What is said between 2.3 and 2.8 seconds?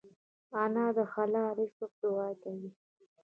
کوي